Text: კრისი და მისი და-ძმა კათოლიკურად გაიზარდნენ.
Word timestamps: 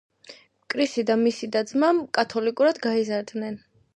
კრისი 0.73 1.03
და 1.09 1.17
მისი 1.25 1.51
და-ძმა 1.57 1.91
კათოლიკურად 2.19 2.83
გაიზარდნენ. 2.89 3.63